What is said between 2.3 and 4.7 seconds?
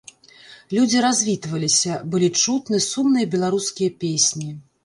чутны сумныя беларускія песні.